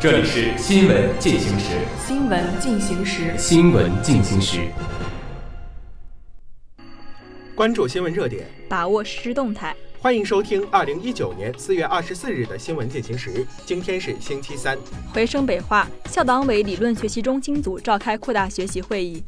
[0.00, 1.76] 这里是新闻进行时。
[2.06, 3.36] 新闻进行时。
[3.36, 4.60] 新闻进行时。
[7.52, 9.74] 关注新闻热点，把握实时动态。
[10.00, 13.44] 欢迎收听二零一九年四月二十四日的新闻进行时。
[13.66, 14.78] 今天是星期三。
[15.12, 19.20] 回声北化校党委理论学习中心组召开扩大学习会议。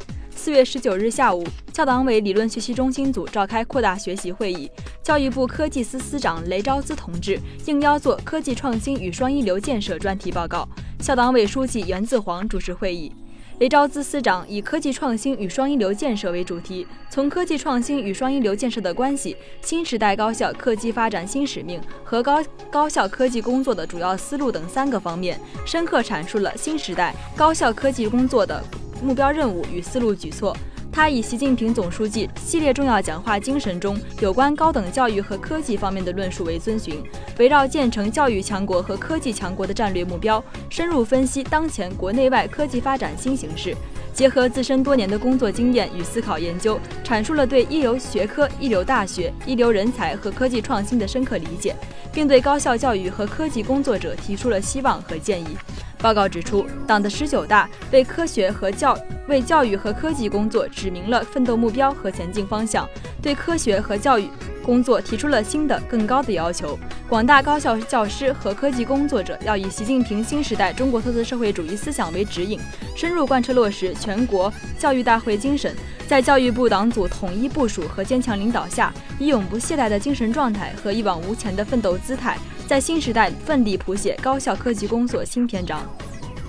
[0.43, 4.71] 四月十九日下午，校党委理论学习中心组召开扩大学习会议。
[5.03, 10.67] 教育部科技司司长雷昭姿同志应邀做科技创新与双一流建设专题报告，
[10.99, 13.13] 校党委书记袁自煌主持会议。
[13.59, 28.65] 雷昭姿司长以科技创新与双一流建设为主题，从科技创新与双一流建设的关系、新时代高校科技发展新使命和高高校科技工作的主要思路等三个方面，深刻阐述了新时代高校科技工作的
[29.03, 30.57] 目标任务与思路举措。
[30.93, 37.01] 他以习近平总书记系列重要讲话精神中有关高等教育和科技方面的论述为遵循，
[37.39, 43.73] 围绕建成教育强国和科技强国的战略目标，深入分析当前国内外科技发展新形势，
[44.13, 51.77] 结合自身多年的工作经验与思考研究，阐述了对一流学科、一流大学、一流人才和科技创新的深刻理解，
[52.13, 55.57] 并对高校教育和科技工作者提出了希望和建议。
[56.01, 58.99] 报告指出，党的十九大为科学和教
[59.29, 62.89] 为教育和科技工作指明了奋斗目标和前进方向，
[63.23, 64.29] 对科学和教育
[64.65, 66.79] 工作提出了新的、更高的要求。
[67.09, 72.59] 广大高校教师和科技工作者要以习近平新时代中国特色社会主义思想为指引，
[72.97, 75.75] 深入贯彻落实全国教育大会精神，
[76.07, 82.39] 在教育部党组统一部署和坚强领导下，以永不懈怠的精神状态和一往无前的奋斗姿态。
[82.71, 85.83] 在新时代奋力谱写高校科技工作新篇章。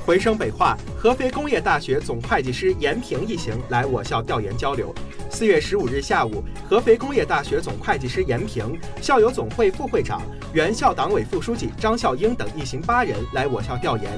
[0.05, 4.93] 回声北化，合肥工业大学总会计师严平一行来我校调研交流。
[5.31, 10.21] 四月十五日下午，合肥工业大学总会计师严平、校友总会副会长、
[10.53, 14.11] 原校党委副书记张孝英等一行八人来我校调研，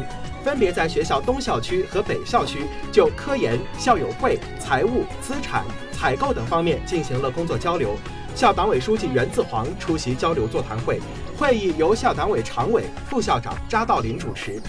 [0.43, 7.95] 分别在学校东校区和北校区就科研、校友会、财务、资产、采购等方面进行了工作交流。
[8.35, 10.99] 校党委书记袁自煌出席交流座谈会。
[11.37, 14.61] 会议由校党委常委、副校长扎道林主持。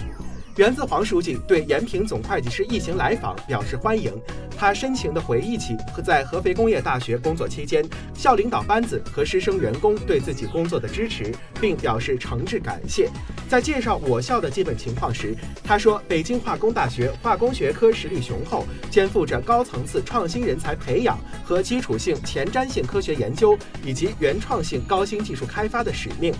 [0.57, 4.13] 源自黄书记对延平总会计师一行来访表示欢迎，
[4.57, 7.83] 他深情地回忆起和在合肥工业大学工作期间，
[8.13, 11.29] 校领导班子和师生员工对自己工作的支持，
[11.59, 13.09] 并表示诚挚感谢。
[13.49, 26.33] 在介绍我校的基本情况时，他说：“北京化工大学化工学科实力雄厚，肩负着高层次创新人才培养和基础性前瞻性科学研究以及原创性高新技术开发的使命。”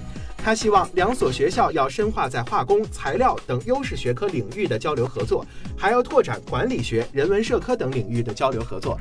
[0.45, 5.44] 他希望两所学校要深化在化工、材料等优势学科领域的交流合作，
[5.75, 8.95] 还要拓展管理学、人文社科等领域的交流合作。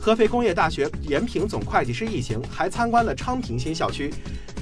[0.00, 4.10] 合肥工业大学延平总会计师一行还参观了昌平新校区，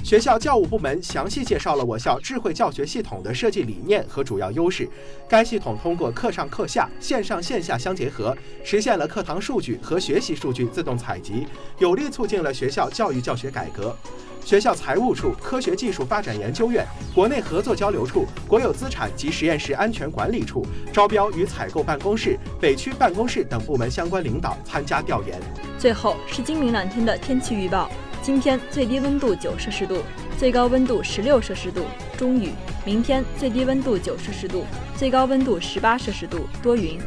[0.05, 4.87] 学校教务部门详细介绍了我校智慧教学系统的设计理念和主要优势。
[5.27, 11.47] 该系统通过课上课下、线上线下相结合，实现了课堂数据和学习数据自动采集，
[11.79, 13.97] 有力促进了学校教育教学改革。
[14.43, 16.85] 学校财务处、科学技术发展研究院、
[17.15, 25.41] 国内合作交流处、国有资产及实验室安全管理处、招标与采购办公室、北区办公室等部门相关领导参加调研。
[25.79, 27.89] 最后是今明两天的天气预报：
[28.25, 30.01] 今天最低温度九摄氏度，
[30.35, 31.83] 最高温度十六摄氏度，
[32.17, 32.49] 中雨；
[32.83, 34.65] 明天最低温度九摄氏度，
[34.97, 36.97] 最高温度十八摄氏度，多云。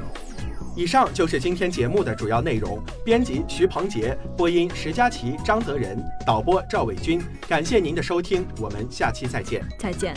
[0.76, 2.80] 以上就是今天节目的主要内容。
[3.04, 7.20] 编辑徐鹏杰，播音石佳琪、张泽仁，导播赵伟军。
[7.48, 9.60] 感谢您的收听，我们下期再见。
[9.76, 10.14] 再见。